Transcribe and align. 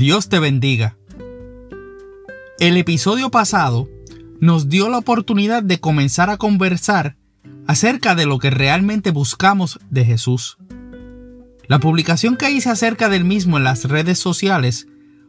Dios 0.00 0.30
te 0.30 0.38
bendiga. 0.38 0.96
El 2.58 2.78
episodio 2.78 3.30
pasado 3.30 3.86
nos 4.40 4.70
dio 4.70 4.88
la 4.88 4.96
oportunidad 4.96 5.62
de 5.62 5.78
comenzar 5.78 6.30
a 6.30 6.38
conversar 6.38 7.18
acerca 7.66 8.14
de 8.14 8.24
lo 8.24 8.38
que 8.38 8.48
realmente 8.48 9.10
buscamos 9.10 9.78
de 9.90 10.06
Jesús. 10.06 10.56
La 11.68 11.80
publicación 11.80 12.38
que 12.38 12.50
hice 12.50 12.70
acerca 12.70 13.10
del 13.10 13.26
mismo 13.26 13.58
en 13.58 13.64
las 13.64 13.84
redes 13.84 14.18
sociales 14.18 14.86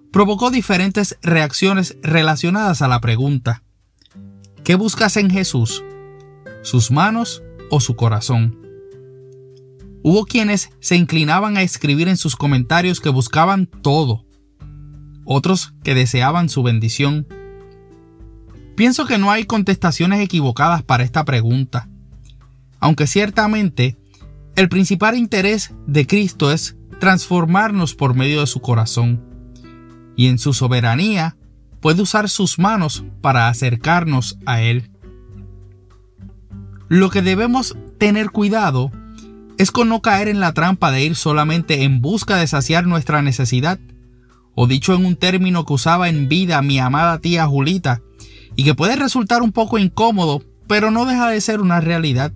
provocó 0.09 0.51
diferentes 0.51 1.17
reacciones 1.21 1.97
relacionadas 2.01 2.81
a 2.81 2.87
la 2.87 3.01
pregunta, 3.01 3.63
¿qué 4.63 4.75
buscas 4.75 5.17
en 5.17 5.31
Jesús? 5.31 5.83
¿Sus 6.61 6.91
manos 6.91 7.43
o 7.71 7.81
su 7.81 7.97
corazón? 7.97 8.57
Hubo 10.01 10.25
quienes 10.25 10.69
se 10.79 10.95
inclinaban 10.95 11.57
a 11.57 11.61
escribir 11.61 12.07
en 12.07 12.15
sus 12.15 12.37
comentarios 12.37 13.01
que 13.01 13.09
buscaban 13.09 13.65
todo, 13.65 14.23
otros 15.25 15.73
que 15.83 15.95
deseaban 15.95 16.49
su 16.49 16.63
bendición. 16.63 17.27
Pienso 18.75 19.05
que 19.05 19.17
no 19.17 19.31
hay 19.31 19.45
contestaciones 19.45 20.21
equivocadas 20.21 20.83
para 20.83 21.03
esta 21.03 21.25
pregunta, 21.25 21.89
aunque 22.79 23.07
ciertamente 23.07 23.97
el 24.55 24.69
principal 24.69 25.17
interés 25.17 25.73
de 25.87 26.07
Cristo 26.07 26.51
es 26.51 26.75
transformarnos 26.99 27.95
por 27.95 28.15
medio 28.15 28.41
de 28.41 28.47
su 28.47 28.61
corazón, 28.61 29.23
y 30.15 30.27
en 30.27 30.39
su 30.39 30.53
soberanía 30.53 31.37
puede 31.79 32.01
usar 32.01 32.29
sus 32.29 32.59
manos 32.59 33.03
para 33.21 33.47
acercarnos 33.47 34.37
a 34.45 34.61
Él. 34.61 34.91
Lo 36.89 37.09
que 37.09 37.21
debemos 37.21 37.77
tener 37.97 38.31
cuidado 38.31 38.91
es 39.57 39.71
con 39.71 39.89
no 39.89 40.01
caer 40.01 40.27
en 40.27 40.39
la 40.39 40.53
trampa 40.53 40.91
de 40.91 41.03
ir 41.03 41.15
solamente 41.15 41.83
en 41.83 42.01
busca 42.01 42.37
de 42.37 42.47
saciar 42.47 42.85
nuestra 42.85 43.21
necesidad, 43.21 43.79
o 44.55 44.67
dicho 44.67 44.93
en 44.93 45.05
un 45.05 45.15
término 45.15 45.65
que 45.65 45.73
usaba 45.73 46.09
en 46.09 46.27
vida 46.27 46.61
mi 46.61 46.79
amada 46.79 47.19
tía 47.19 47.47
Julita, 47.47 48.01
y 48.55 48.63
que 48.63 48.75
puede 48.75 48.95
resultar 48.95 49.41
un 49.41 49.51
poco 49.51 49.77
incómodo, 49.77 50.43
pero 50.67 50.91
no 50.91 51.05
deja 51.05 51.29
de 51.29 51.41
ser 51.41 51.61
una 51.61 51.81
realidad, 51.81 52.33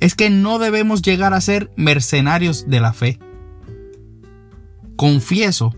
es 0.00 0.14
que 0.14 0.30
no 0.30 0.58
debemos 0.58 1.02
llegar 1.02 1.34
a 1.34 1.40
ser 1.40 1.70
mercenarios 1.76 2.68
de 2.68 2.80
la 2.80 2.92
fe. 2.92 3.18
Confieso 4.96 5.74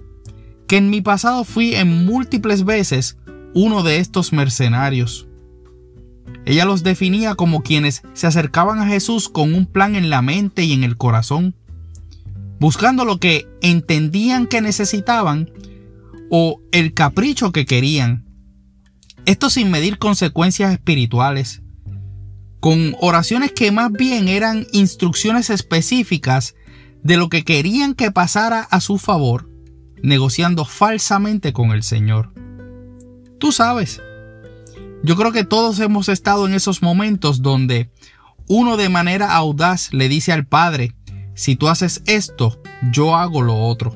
que 0.67 0.77
en 0.77 0.91
mi 0.91 1.01
pasado 1.01 1.45
fui 1.45 1.75
en 1.75 2.05
múltiples 2.07 2.65
veces 2.65 3.19
uno 3.55 3.83
de 3.83 3.99
estos 3.99 4.33
mercenarios. 4.33 5.29
Ella 6.45 6.65
los 6.65 6.83
definía 6.83 7.35
como 7.35 7.63
quienes 7.63 8.03
se 8.13 8.27
acercaban 8.27 8.81
a 8.81 8.87
Jesús 8.87 9.29
con 9.29 9.55
un 9.55 9.67
plan 9.67 9.97
en 9.97 10.11
la 10.11 10.23
mente 10.23 10.65
y 10.65 10.73
en 10.73 10.85
el 10.85 10.97
corazón, 10.97 11.55
buscando 12.59 13.05
lo 13.05 13.19
que 13.19 13.47
entendían 13.61 14.47
que 14.47 14.61
necesitaban 14.61 15.51
o 16.31 16.61
el 16.73 16.95
capricho 16.95 17.53
que 17.53 17.67
querían. 17.67 18.25
Esto 19.25 19.51
sin 19.51 19.71
medir 19.71 19.99
consecuencias 19.99 20.73
espirituales, 20.73 21.63
con 22.61 22.97
oraciones 23.01 23.53
que 23.53 23.73
más 23.73 23.93
bien 23.93 24.29
eran 24.29 24.67
instrucciones 24.73 25.51
específicas 25.51 26.55
de 27.03 27.17
lo 27.17 27.29
que 27.29 27.45
querían 27.45 27.95
que 27.95 28.11
pasara 28.11 28.61
a 28.61 28.81
su 28.81 28.99
favor, 28.99 29.49
negociando 30.03 30.65
falsamente 30.65 31.53
con 31.53 31.71
el 31.71 31.83
Señor. 31.83 32.33
Tú 33.39 33.53
sabes, 33.53 34.01
yo 35.03 35.15
creo 35.17 35.31
que 35.31 35.45
todos 35.45 35.79
hemos 35.81 36.09
estado 36.09 36.47
en 36.47 36.55
esos 36.55 36.83
momentos 36.83 37.43
donde 37.43 37.91
uno 38.49 38.77
de 38.77 38.89
manera 38.89 39.35
audaz 39.35 39.93
le 39.93 40.09
dice 40.09 40.33
al 40.33 40.47
Padre, 40.47 40.95
si 41.37 41.55
tú 41.55 41.69
haces 41.69 42.03
esto, 42.07 42.61
yo 42.91 43.15
hago 43.15 43.43
lo 43.43 43.57
otro. 43.57 43.95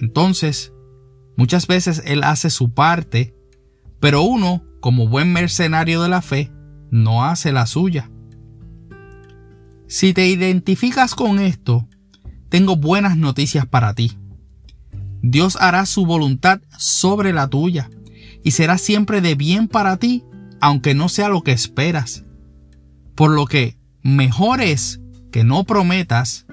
Entonces, 0.00 0.72
muchas 1.36 1.68
veces 1.68 2.02
Él 2.04 2.24
hace 2.24 2.50
su 2.50 2.74
parte, 2.74 3.36
pero 4.00 4.22
uno, 4.22 4.64
como 4.80 5.06
buen 5.06 5.32
mercenario 5.32 6.02
de 6.02 6.08
la 6.08 6.20
fe, 6.20 6.50
no 6.90 7.24
hace 7.24 7.52
la 7.52 7.66
suya. 7.66 8.10
Si 9.86 10.12
te 10.12 10.26
identificas 10.26 11.14
con 11.14 11.38
esto, 11.38 11.88
tengo 12.48 12.74
buenas 12.74 13.16
noticias 13.16 13.64
para 13.66 13.94
ti. 13.94 14.18
Dios 15.22 15.56
hará 15.60 15.86
su 15.86 16.04
voluntad 16.04 16.60
sobre 16.76 17.32
la 17.32 17.48
tuya 17.48 17.88
y 18.42 18.50
será 18.50 18.76
siempre 18.76 19.20
de 19.20 19.36
bien 19.36 19.68
para 19.68 19.98
ti, 19.98 20.24
aunque 20.60 20.94
no 20.94 21.08
sea 21.08 21.28
lo 21.28 21.42
que 21.44 21.52
esperas. 21.52 22.24
Por 23.14 23.30
lo 23.30 23.46
que 23.46 23.78
mejor 24.02 24.60
es 24.60 25.01
que 25.32 25.42
no 25.42 25.64
prometas 25.64 26.46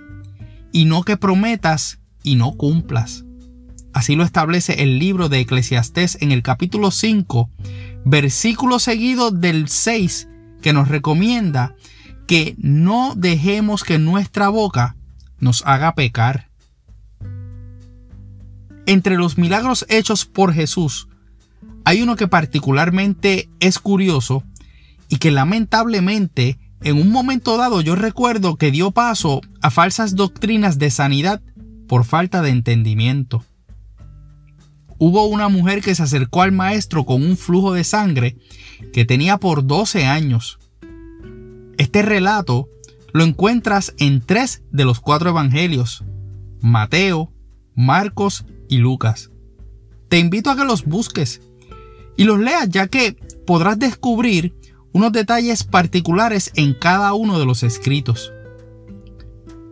y 0.71 0.85
no 0.85 1.03
que 1.03 1.17
prometas 1.17 1.99
y 2.23 2.35
no 2.35 2.53
cumplas. 2.53 3.25
Así 3.93 4.15
lo 4.15 4.23
establece 4.23 4.81
el 4.81 4.97
libro 4.97 5.29
de 5.29 5.39
Eclesiastés 5.39 6.17
en 6.21 6.31
el 6.31 6.41
capítulo 6.41 6.89
5, 6.89 7.49
versículo 8.05 8.79
seguido 8.79 9.31
del 9.31 9.67
6, 9.67 10.27
que 10.61 10.73
nos 10.73 10.87
recomienda 10.87 11.75
que 12.25 12.55
no 12.57 13.13
dejemos 13.15 13.83
que 13.83 13.99
nuestra 13.99 14.49
boca 14.49 14.95
nos 15.39 15.63
haga 15.65 15.93
pecar. 15.95 16.49
Entre 18.85 19.17
los 19.17 19.37
milagros 19.37 19.85
hechos 19.89 20.25
por 20.25 20.53
Jesús, 20.53 21.07
hay 21.83 22.01
uno 22.01 22.15
que 22.15 22.27
particularmente 22.27 23.49
es 23.59 23.79
curioso 23.79 24.43
y 25.09 25.17
que 25.17 25.31
lamentablemente 25.31 26.59
en 26.81 26.97
un 26.97 27.11
momento 27.11 27.57
dado 27.57 27.81
yo 27.81 27.95
recuerdo 27.95 28.55
que 28.55 28.71
dio 28.71 28.91
paso 28.91 29.41
a 29.61 29.69
falsas 29.69 30.15
doctrinas 30.15 30.79
de 30.79 30.91
sanidad 30.91 31.41
por 31.87 32.05
falta 32.05 32.41
de 32.41 32.49
entendimiento. 32.49 33.43
Hubo 34.97 35.25
una 35.25 35.47
mujer 35.49 35.81
que 35.81 35.95
se 35.95 36.03
acercó 36.03 36.41
al 36.41 36.51
maestro 36.51 37.05
con 37.05 37.23
un 37.23 37.37
flujo 37.37 37.73
de 37.73 37.83
sangre 37.83 38.37
que 38.93 39.05
tenía 39.05 39.37
por 39.37 39.65
12 39.65 40.05
años. 40.05 40.59
Este 41.77 42.01
relato 42.01 42.67
lo 43.13 43.23
encuentras 43.23 43.93
en 43.97 44.21
tres 44.21 44.61
de 44.71 44.85
los 44.85 44.99
cuatro 44.99 45.29
evangelios, 45.29 46.03
Mateo, 46.61 47.31
Marcos 47.75 48.45
y 48.67 48.77
Lucas. 48.77 49.31
Te 50.09 50.19
invito 50.19 50.51
a 50.51 50.55
que 50.55 50.65
los 50.65 50.85
busques 50.85 51.41
y 52.17 52.25
los 52.25 52.39
leas 52.39 52.67
ya 52.69 52.87
que 52.87 53.13
podrás 53.47 53.79
descubrir 53.79 54.53
unos 54.91 55.11
detalles 55.11 55.63
particulares 55.63 56.51
en 56.55 56.73
cada 56.73 57.13
uno 57.13 57.39
de 57.39 57.45
los 57.45 57.63
escritos. 57.63 58.33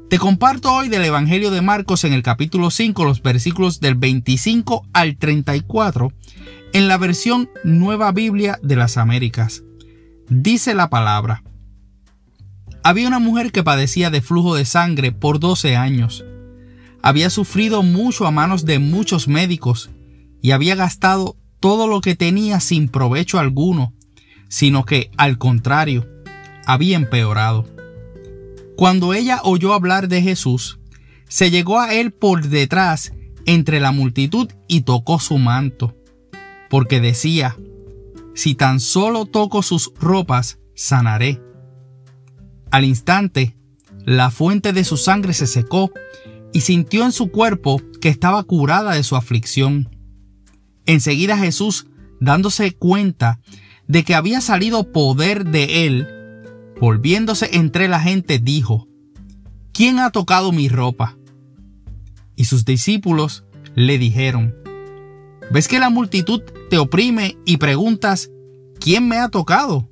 Te 0.09 0.19
comparto 0.19 0.73
hoy 0.73 0.88
del 0.88 1.03
Evangelio 1.03 1.51
de 1.51 1.61
Marcos 1.61 2.03
en 2.03 2.13
el 2.13 2.23
capítulo 2.23 2.69
5, 2.72 3.03
los 3.03 3.22
versículos 3.22 3.81
del 3.81 3.95
25 3.95 4.88
al 4.94 5.17
34, 5.17 6.13
en 6.73 6.88
la 6.88 6.97
versión 6.97 7.50
Nueva 7.63 8.11
Biblia 8.11 8.57
de 8.61 8.78
las 8.78 8.97
Américas. 8.97 9.63
Dice 10.29 10.75
la 10.75 10.89
palabra. 10.89 11.44
Había 12.84 13.07
una 13.07 13.19
mujer 13.19 13.51
que 13.51 13.63
padecía 13.63 14.09
de 14.09 14.22
flujo 14.22 14.55
de 14.55 14.63
sangre 14.63 15.11
por 15.11 15.39
12 15.39 15.75
años. 15.75 16.23
Había 17.01 17.29
sufrido 17.29 17.84
mucho 17.84 18.25
a 18.28 18.31
manos 18.31 18.63
de 18.63 18.79
muchos 18.79 19.28
médicos 19.28 19.89
y 20.41 20.51
había 20.51 20.75
gastado 20.75 21.35
todo 21.59 21.88
lo 21.88 21.99
que 21.99 22.16
tenía 22.16 22.61
sin 22.61 22.88
provecho 22.88 23.39
alguno 23.39 23.94
sino 24.50 24.85
que, 24.85 25.12
al 25.18 25.38
contrario, 25.38 26.08
había 26.66 26.97
empeorado. 26.97 27.66
Cuando 28.75 29.13
ella 29.13 29.40
oyó 29.44 29.74
hablar 29.74 30.08
de 30.08 30.22
Jesús, 30.22 30.80
se 31.28 31.50
llegó 31.52 31.80
a 31.80 31.94
él 31.94 32.12
por 32.12 32.47
detrás 32.47 33.13
entre 33.46 33.80
la 33.80 33.91
multitud 33.91 34.50
y 34.68 34.81
tocó 34.81 35.19
su 35.19 35.38
manto, 35.38 35.96
porque 36.69 37.00
decía, 37.00 37.58
si 38.35 38.53
tan 38.53 38.80
solo 38.80 39.25
toco 39.25 39.63
sus 39.63 39.94
ropas, 40.00 40.59
sanaré. 40.76 41.41
Al 42.70 42.85
instante, 42.85 43.58
la 44.05 44.29
fuente 44.29 44.73
de 44.73 44.84
su 44.84 44.97
sangre 44.97 45.34
se 45.34 45.47
secó 45.47 45.91
y 46.53 46.61
sintió 46.61 47.03
en 47.03 47.11
su 47.11 47.32
cuerpo 47.32 47.82
que 48.00 48.09
estaba 48.09 48.43
curada 48.43 48.93
de 48.93 49.03
su 49.03 49.16
aflicción. 49.16 49.90
Enseguida 50.85 51.38
Jesús, 51.38 51.88
dándose 52.20 52.73
cuenta 52.73 53.40
de 53.87 54.03
que 54.03 54.16
había 54.16 54.41
salido 54.41 54.91
poder 54.91 55.45
de 55.45 55.85
él, 55.85 56.07
volviéndose 56.79 57.55
entre 57.55 57.87
la 57.87 57.99
gente, 57.99 58.39
dijo, 58.39 58.87
¿quién 59.73 59.99
ha 59.99 60.11
tocado 60.11 60.51
mi 60.51 60.69
ropa? 60.69 61.17
Y 62.35 62.45
sus 62.45 62.66
discípulos 62.66 63.45
le 63.75 63.97
dijeron, 63.97 64.55
¿ves 65.51 65.67
que 65.67 65.79
la 65.79 65.89
multitud 65.89 66.41
te 66.69 66.78
oprime 66.78 67.37
y 67.45 67.57
preguntas, 67.57 68.29
¿quién 68.79 69.07
me 69.07 69.17
ha 69.17 69.29
tocado? 69.29 69.90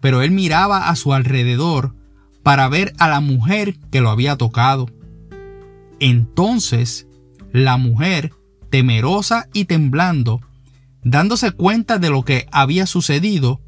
Pero 0.00 0.22
él 0.22 0.30
miraba 0.30 0.88
a 0.88 0.96
su 0.96 1.12
alrededor 1.12 1.94
para 2.42 2.68
ver 2.68 2.92
a 2.98 3.08
la 3.08 3.20
mujer 3.20 3.78
que 3.90 4.00
lo 4.00 4.10
había 4.10 4.36
tocado. 4.36 4.86
Entonces 6.00 7.06
la 7.52 7.76
mujer, 7.76 8.32
temerosa 8.70 9.48
y 9.52 9.66
temblando, 9.66 10.40
Dándose 11.02 11.50
cuenta 11.50 11.98
de 11.98 12.10
lo 12.10 12.24
que 12.24 12.46
había 12.52 12.86
sucedido, 12.86 13.60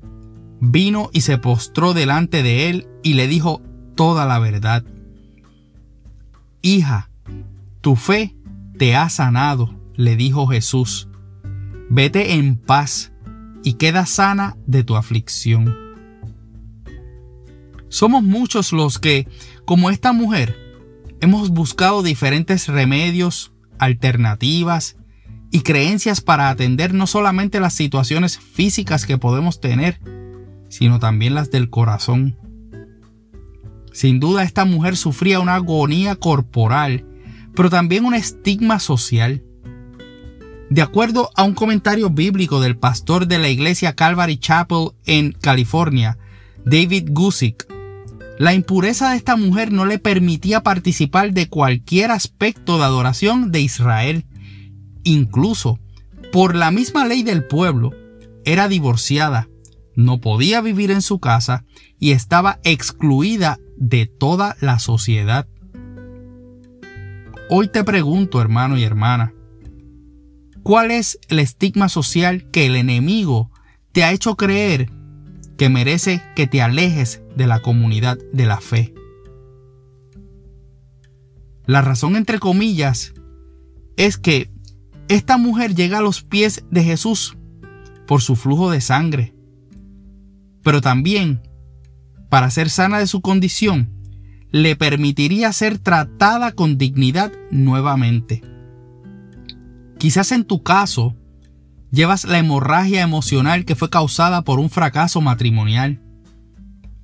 vino 0.60 1.10
y 1.12 1.22
se 1.22 1.36
postró 1.36 1.92
delante 1.92 2.42
de 2.42 2.70
él 2.70 2.88
y 3.02 3.14
le 3.14 3.26
dijo 3.26 3.60
toda 3.96 4.24
la 4.24 4.38
verdad. 4.38 4.84
Hija, 6.62 7.10
tu 7.80 7.96
fe 7.96 8.36
te 8.78 8.94
ha 8.94 9.08
sanado, 9.08 9.74
le 9.94 10.16
dijo 10.16 10.46
Jesús. 10.46 11.08
Vete 11.90 12.34
en 12.34 12.56
paz 12.56 13.12
y 13.64 13.74
queda 13.74 14.06
sana 14.06 14.56
de 14.66 14.84
tu 14.84 14.96
aflicción. 14.96 15.76
Somos 17.88 18.22
muchos 18.22 18.72
los 18.72 18.98
que, 18.98 19.28
como 19.64 19.90
esta 19.90 20.12
mujer, 20.12 20.56
hemos 21.20 21.50
buscado 21.50 22.02
diferentes 22.02 22.68
remedios, 22.68 23.52
alternativas 23.78 24.96
y 25.54 25.60
creencias 25.60 26.20
para 26.20 26.50
atender 26.50 26.94
no 26.94 27.06
solamente 27.06 27.60
las 27.60 27.74
situaciones 27.74 28.40
físicas 28.40 29.06
que 29.06 29.18
podemos 29.18 29.60
tener, 29.60 30.00
sino 30.68 30.98
también 30.98 31.36
las 31.36 31.52
del 31.52 31.70
corazón. 31.70 32.36
Sin 33.92 34.18
duda 34.18 34.42
esta 34.42 34.64
mujer 34.64 34.96
sufría 34.96 35.38
una 35.38 35.54
agonía 35.54 36.16
corporal, 36.16 37.06
pero 37.54 37.70
también 37.70 38.04
un 38.04 38.14
estigma 38.14 38.80
social. 38.80 39.44
De 40.70 40.82
acuerdo 40.82 41.30
a 41.36 41.44
un 41.44 41.54
comentario 41.54 42.10
bíblico 42.10 42.60
del 42.60 42.76
pastor 42.76 43.28
de 43.28 43.38
la 43.38 43.48
iglesia 43.48 43.94
Calvary 43.94 44.38
Chapel 44.38 44.88
en 45.06 45.30
California, 45.30 46.18
David 46.64 47.10
Gusick, 47.12 47.72
la 48.40 48.54
impureza 48.54 49.10
de 49.10 49.18
esta 49.18 49.36
mujer 49.36 49.70
no 49.70 49.84
le 49.84 50.00
permitía 50.00 50.64
participar 50.64 51.32
de 51.32 51.48
cualquier 51.48 52.10
aspecto 52.10 52.76
de 52.76 52.82
adoración 52.82 53.52
de 53.52 53.60
Israel. 53.60 54.24
Incluso, 55.04 55.78
por 56.32 56.54
la 56.56 56.70
misma 56.70 57.06
ley 57.06 57.22
del 57.22 57.46
pueblo, 57.46 57.92
era 58.44 58.68
divorciada, 58.68 59.48
no 59.94 60.20
podía 60.20 60.60
vivir 60.60 60.90
en 60.90 61.02
su 61.02 61.20
casa 61.20 61.64
y 62.00 62.10
estaba 62.10 62.58
excluida 62.64 63.58
de 63.76 64.06
toda 64.06 64.56
la 64.60 64.78
sociedad. 64.78 65.46
Hoy 67.48 67.68
te 67.68 67.84
pregunto, 67.84 68.40
hermano 68.40 68.76
y 68.76 68.82
hermana, 68.82 69.32
¿cuál 70.62 70.90
es 70.90 71.18
el 71.28 71.38
estigma 71.38 71.88
social 71.88 72.50
que 72.50 72.66
el 72.66 72.74
enemigo 72.74 73.50
te 73.92 74.02
ha 74.02 74.12
hecho 74.12 74.34
creer 74.36 74.90
que 75.56 75.68
merece 75.68 76.20
que 76.34 76.46
te 76.46 76.60
alejes 76.62 77.22
de 77.36 77.46
la 77.46 77.62
comunidad 77.62 78.18
de 78.32 78.46
la 78.46 78.60
fe. 78.60 78.94
La 81.66 81.80
razón 81.80 82.16
entre 82.16 82.38
comillas 82.38 83.14
es 83.96 84.18
que 84.18 84.50
esta 85.08 85.38
mujer 85.38 85.74
llega 85.74 85.98
a 85.98 86.02
los 86.02 86.22
pies 86.22 86.64
de 86.70 86.82
Jesús 86.84 87.36
por 88.06 88.22
su 88.22 88.36
flujo 88.36 88.70
de 88.70 88.80
sangre, 88.80 89.34
pero 90.62 90.80
también 90.80 91.42
para 92.34 92.50
ser 92.50 92.68
sana 92.68 92.98
de 92.98 93.06
su 93.06 93.20
condición, 93.20 93.90
le 94.50 94.74
permitiría 94.76 95.52
ser 95.52 95.78
tratada 95.78 96.50
con 96.50 96.78
dignidad 96.78 97.32
nuevamente. 97.52 98.42
Quizás 99.98 100.32
en 100.32 100.44
tu 100.44 100.62
caso, 100.62 101.14
llevas 101.90 102.24
la 102.24 102.38
hemorragia 102.38 103.02
emocional 103.02 103.64
que 103.64 103.76
fue 103.76 103.88
causada 103.88 104.42
por 104.42 104.58
un 104.58 104.68
fracaso 104.68 105.20
matrimonial. 105.20 106.02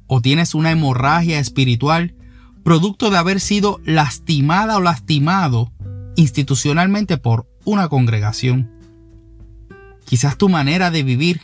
O 0.09 0.21
tienes 0.21 0.55
una 0.55 0.73
hemorragia 0.73 1.39
espiritual 1.39 2.17
producto 2.65 3.11
de 3.11 3.19
haber 3.19 3.41
sido 3.41 3.81
lastimada 3.85 4.77
o 4.77 4.81
lastimado 4.81 5.73
institucionalmente 6.17 7.19
por 7.19 7.50
una 7.71 7.89
congregación. 7.89 8.71
Quizás 10.05 10.37
tu 10.37 10.49
manera 10.49 10.91
de 10.91 11.03
vivir 11.03 11.43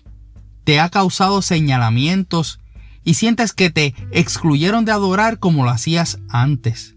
te 0.64 0.80
ha 0.80 0.88
causado 0.88 1.42
señalamientos 1.42 2.58
y 3.04 3.14
sientes 3.14 3.52
que 3.52 3.70
te 3.70 3.94
excluyeron 4.10 4.84
de 4.84 4.92
adorar 4.92 5.38
como 5.38 5.64
lo 5.64 5.70
hacías 5.70 6.18
antes. 6.28 6.94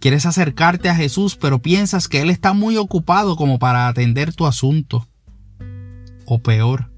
Quieres 0.00 0.26
acercarte 0.26 0.88
a 0.88 0.94
Jesús 0.94 1.36
pero 1.36 1.60
piensas 1.60 2.08
que 2.08 2.20
Él 2.20 2.30
está 2.30 2.52
muy 2.52 2.76
ocupado 2.76 3.36
como 3.36 3.58
para 3.58 3.88
atender 3.88 4.34
tu 4.34 4.46
asunto 4.46 5.08
o 6.26 6.38
peor, 6.40 6.90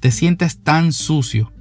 te 0.00 0.10
sientes 0.10 0.62
tan 0.62 0.92
sucio 0.92 1.52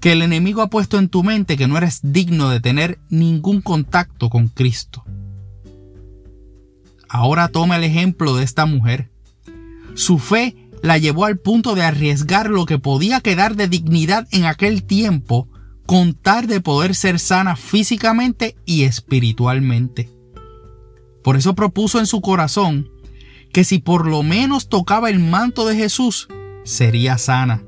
que 0.00 0.12
el 0.12 0.22
enemigo 0.22 0.62
ha 0.62 0.70
puesto 0.70 0.98
en 0.98 1.08
tu 1.08 1.24
mente 1.24 1.56
que 1.56 1.66
no 1.66 1.76
eres 1.76 2.00
digno 2.02 2.50
de 2.50 2.60
tener 2.60 2.98
ningún 3.08 3.60
contacto 3.62 4.30
con 4.30 4.48
Cristo. 4.48 5.03
Ahora 7.08 7.48
toma 7.48 7.76
el 7.76 7.84
ejemplo 7.84 8.36
de 8.36 8.44
esta 8.44 8.66
mujer. 8.66 9.10
Su 9.94 10.18
fe 10.18 10.56
la 10.82 10.98
llevó 10.98 11.24
al 11.24 11.38
punto 11.38 11.74
de 11.74 11.82
arriesgar 11.82 12.50
lo 12.50 12.66
que 12.66 12.78
podía 12.78 13.20
quedar 13.20 13.56
de 13.56 13.68
dignidad 13.68 14.26
en 14.32 14.44
aquel 14.44 14.84
tiempo 14.84 15.48
con 15.86 16.14
tal 16.14 16.46
de 16.46 16.60
poder 16.60 16.94
ser 16.94 17.18
sana 17.18 17.56
físicamente 17.56 18.56
y 18.64 18.84
espiritualmente. 18.84 20.10
Por 21.22 21.36
eso 21.36 21.54
propuso 21.54 21.98
en 21.98 22.06
su 22.06 22.20
corazón 22.20 22.90
que 23.52 23.64
si 23.64 23.78
por 23.78 24.06
lo 24.06 24.22
menos 24.22 24.68
tocaba 24.68 25.10
el 25.10 25.20
manto 25.20 25.66
de 25.66 25.76
Jesús, 25.76 26.28
sería 26.64 27.18
sana. 27.18 27.62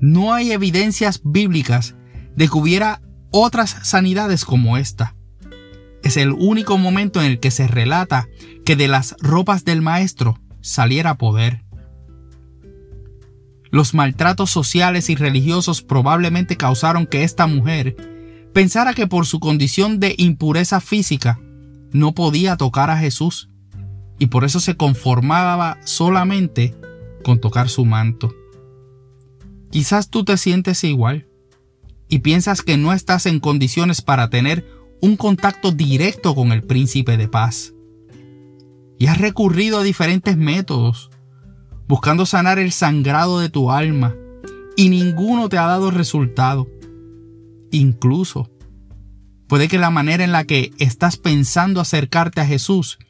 No 0.00 0.32
hay 0.32 0.52
evidencias 0.52 1.20
bíblicas 1.24 1.96
de 2.34 2.48
que 2.48 2.58
hubiera 2.58 3.02
otras 3.30 3.76
sanidades 3.82 4.44
como 4.44 4.76
esta. 4.76 5.16
Es 6.02 6.16
el 6.16 6.32
único 6.32 6.78
momento 6.78 7.20
en 7.20 7.26
el 7.26 7.40
que 7.40 7.50
se 7.50 7.68
relata 7.68 8.28
que 8.64 8.76
de 8.76 8.88
las 8.88 9.16
ropas 9.20 9.64
del 9.64 9.82
maestro 9.82 10.38
saliera 10.60 11.16
poder. 11.16 11.62
Los 13.70 13.94
maltratos 13.94 14.50
sociales 14.50 15.08
y 15.10 15.14
religiosos 15.14 15.82
probablemente 15.82 16.56
causaron 16.56 17.06
que 17.06 17.24
esta 17.24 17.46
mujer 17.46 17.96
pensara 18.52 18.94
que 18.94 19.06
por 19.06 19.26
su 19.26 19.40
condición 19.40 19.98
de 19.98 20.14
impureza 20.18 20.80
física 20.80 21.40
no 21.90 22.12
podía 22.12 22.56
tocar 22.56 22.90
a 22.90 22.98
Jesús 22.98 23.48
y 24.18 24.26
por 24.26 24.44
eso 24.44 24.60
se 24.60 24.76
conformaba 24.76 25.78
solamente 25.84 26.74
con 27.24 27.40
tocar 27.40 27.68
su 27.68 27.84
manto. 27.84 28.34
Quizás 29.70 30.10
tú 30.10 30.24
te 30.24 30.36
sientes 30.36 30.84
igual 30.84 31.28
y 32.08 32.18
piensas 32.18 32.60
que 32.60 32.76
no 32.76 32.92
estás 32.92 33.24
en 33.24 33.40
condiciones 33.40 34.02
para 34.02 34.28
tener 34.28 34.66
un 35.02 35.16
contacto 35.16 35.72
directo 35.72 36.34
con 36.34 36.52
el 36.52 36.62
príncipe 36.62 37.16
de 37.16 37.26
paz. 37.26 37.74
Y 38.98 39.08
has 39.08 39.18
recurrido 39.18 39.80
a 39.80 39.82
diferentes 39.82 40.36
métodos, 40.36 41.10
buscando 41.88 42.24
sanar 42.24 42.60
el 42.60 42.70
sangrado 42.70 43.40
de 43.40 43.50
tu 43.50 43.72
alma, 43.72 44.14
y 44.76 44.88
ninguno 44.88 45.48
te 45.48 45.58
ha 45.58 45.66
dado 45.66 45.90
resultado. 45.90 46.68
Incluso, 47.72 48.48
puede 49.48 49.66
que 49.66 49.76
la 49.76 49.90
manera 49.90 50.22
en 50.22 50.30
la 50.30 50.44
que 50.44 50.70
estás 50.78 51.16
pensando 51.16 51.80
acercarte 51.80 52.40
a 52.40 52.46
Jesús 52.46 53.00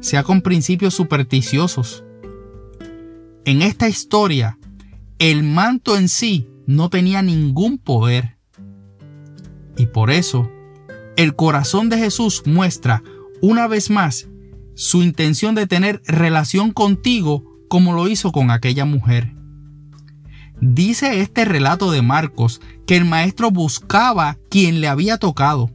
sea 0.00 0.22
con 0.22 0.40
principios 0.40 0.94
supersticiosos. 0.94 2.04
En 3.44 3.60
esta 3.60 3.86
historia, 3.86 4.58
el 5.18 5.42
manto 5.42 5.98
en 5.98 6.08
sí 6.08 6.48
no 6.66 6.88
tenía 6.88 7.20
ningún 7.20 7.76
poder. 7.76 8.38
Y 9.76 9.86
por 9.86 10.10
eso, 10.10 10.50
el 11.16 11.34
corazón 11.36 11.88
de 11.88 11.98
Jesús 11.98 12.42
muestra 12.46 13.02
una 13.40 13.66
vez 13.68 13.90
más 13.90 14.28
su 14.74 15.02
intención 15.02 15.54
de 15.54 15.66
tener 15.66 16.02
relación 16.06 16.72
contigo 16.72 17.44
como 17.68 17.92
lo 17.92 18.08
hizo 18.08 18.32
con 18.32 18.50
aquella 18.50 18.84
mujer. 18.84 19.32
Dice 20.60 21.20
este 21.20 21.44
relato 21.44 21.90
de 21.90 22.02
Marcos 22.02 22.60
que 22.86 22.96
el 22.96 23.04
maestro 23.04 23.50
buscaba 23.50 24.38
quien 24.50 24.80
le 24.80 24.88
había 24.88 25.18
tocado, 25.18 25.70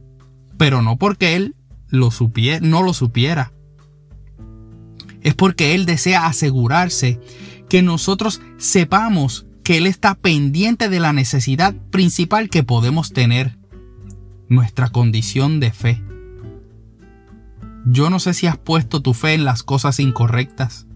pero 0.56 0.82
no 0.82 0.96
porque 0.96 1.36
él 1.36 1.54
lo 1.88 2.10
supiera, 2.10 2.60
no 2.66 2.82
lo 2.82 2.94
supiera, 2.94 3.52
es 5.22 5.34
porque 5.34 5.74
Él 5.74 5.86
desea 5.86 6.26
asegurarse 6.26 7.20
que 7.68 7.82
nosotros 7.82 8.40
sepamos 8.58 9.46
que 9.62 9.76
Él 9.76 9.86
está 9.86 10.14
pendiente 10.14 10.88
de 10.88 11.00
la 11.00 11.12
necesidad 11.12 11.74
principal 11.90 12.48
que 12.48 12.62
podemos 12.62 13.12
tener, 13.12 13.58
nuestra 14.50 14.88
condición 14.88 15.60
de 15.60 15.70
fe. 15.70 16.02
Yo 17.86 18.10
no 18.10 18.18
sé 18.18 18.34
si 18.34 18.46
has 18.46 18.58
puesto 18.58 19.00
tu 19.00 19.14
fe 19.14 19.32
en 19.32 19.44
las 19.44 19.62
cosas 19.62 20.00
incorrectas, 20.00 20.86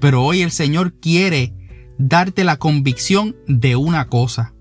pero 0.00 0.22
hoy 0.24 0.42
el 0.42 0.50
Señor 0.50 0.92
quiere 1.00 1.54
darte 1.98 2.44
la 2.44 2.58
convicción 2.58 3.36
de 3.46 3.76
una 3.76 4.08
cosa, 4.08 4.54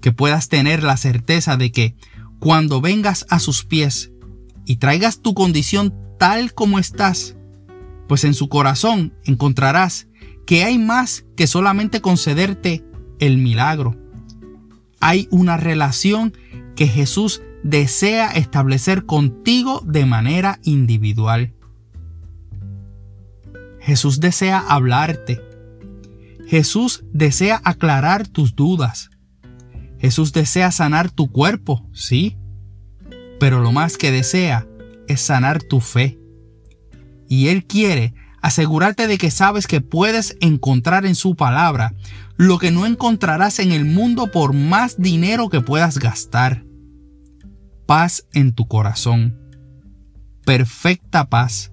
que 0.00 0.12
puedas 0.12 0.48
tener 0.48 0.82
la 0.82 0.96
certeza 0.96 1.56
de 1.56 1.70
que 1.72 1.96
cuando 2.38 2.80
vengas 2.80 3.26
a 3.28 3.40
sus 3.40 3.64
pies 3.64 4.12
y 4.64 4.76
traigas 4.76 5.20
tu 5.20 5.34
condición 5.34 5.94
tal 6.18 6.54
como 6.54 6.78
estás, 6.78 7.36
pues 8.08 8.22
en 8.22 8.34
su 8.34 8.48
corazón 8.48 9.12
encontrarás 9.24 10.06
que 10.46 10.62
hay 10.64 10.78
más 10.78 11.24
que 11.36 11.48
solamente 11.48 12.00
concederte 12.00 12.84
el 13.18 13.38
milagro. 13.38 13.96
Hay 15.00 15.26
una 15.30 15.56
relación 15.56 16.32
que 16.74 16.86
Jesús 16.86 17.42
desea 17.62 18.32
establecer 18.32 19.06
contigo 19.06 19.82
de 19.84 20.06
manera 20.06 20.58
individual. 20.62 21.54
Jesús 23.80 24.20
desea 24.20 24.58
hablarte. 24.58 25.40
Jesús 26.46 27.04
desea 27.12 27.60
aclarar 27.64 28.28
tus 28.28 28.54
dudas. 28.54 29.10
Jesús 29.98 30.32
desea 30.32 30.70
sanar 30.72 31.10
tu 31.10 31.30
cuerpo, 31.30 31.88
sí, 31.92 32.36
pero 33.38 33.60
lo 33.60 33.72
más 33.72 33.96
que 33.96 34.10
desea 34.10 34.66
es 35.08 35.20
sanar 35.20 35.62
tu 35.62 35.80
fe. 35.80 36.18
Y 37.28 37.48
Él 37.48 37.64
quiere 37.64 38.14
asegurarte 38.42 39.06
de 39.06 39.16
que 39.16 39.30
sabes 39.30 39.66
que 39.66 39.80
puedes 39.80 40.36
encontrar 40.40 41.06
en 41.06 41.14
su 41.14 41.36
palabra 41.36 41.94
lo 42.36 42.58
que 42.58 42.70
no 42.72 42.86
encontrarás 42.86 43.60
en 43.60 43.72
el 43.72 43.84
mundo 43.84 44.30
por 44.30 44.52
más 44.52 45.00
dinero 45.00 45.48
que 45.48 45.60
puedas 45.60 45.98
gastar. 45.98 46.64
Paz 47.86 48.26
en 48.32 48.52
tu 48.52 48.66
corazón. 48.66 49.38
Perfecta 50.44 51.28
paz. 51.28 51.72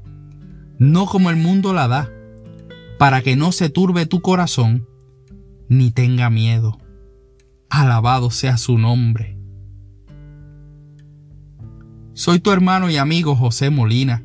No 0.78 1.08
como 1.08 1.30
el 1.30 1.36
mundo 1.36 1.74
la 1.74 1.88
da, 1.88 2.10
para 3.00 3.22
que 3.22 3.36
no 3.36 3.52
se 3.52 3.70
turbe 3.70 4.06
tu 4.06 4.22
corazón 4.22 4.88
ni 5.70 5.92
tenga 5.92 6.30
miedo. 6.30 6.78
Alabado 7.70 8.32
sea 8.32 8.58
su 8.58 8.78
nombre. 8.78 9.38
Soy 12.14 12.40
tu 12.40 12.52
hermano 12.52 12.90
y 12.90 12.98
amigo 12.98 13.36
José 13.36 13.70
Molina, 13.70 14.24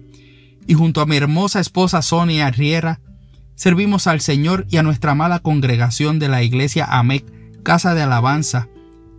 y 0.67 0.75
junto 0.75 1.01
a 1.01 1.07
mi 1.07 1.17
hermosa 1.17 1.61
esposa 1.61 2.03
Sonia 2.03 2.51
Riera, 2.51 3.01
servimos 3.55 4.07
al 4.07 4.21
Señor 4.21 4.67
y 4.69 4.79
a 4.79 4.83
nuestra 4.83 5.13
amada 5.13 5.41
congregación 5.41 6.19
de 6.19 6.29
la 6.29 6.43
iglesia 6.43 6.85
AMEC, 6.85 7.25
Casa 7.63 7.95
de 7.95 8.03
Alabanza, 8.03 8.69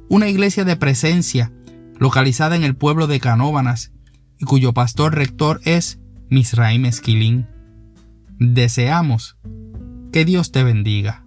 una 0.10 0.28
iglesia 0.28 0.66
de 0.66 0.76
presencia 0.76 1.52
localizada 1.98 2.56
en 2.56 2.64
el 2.64 2.76
pueblo 2.76 3.08
de 3.08 3.20
Canóbanas 3.20 3.92
y 4.40 4.46
cuyo 4.46 4.74
pastor 4.74 5.16
rector 5.16 5.62
es 5.64 6.00
Misraim 6.30 6.86
Esquilín. 6.86 7.48
Deseamos 8.38 9.38
que 10.12 10.26
Dios 10.26 10.52
te 10.52 10.64
bendiga. 10.64 11.25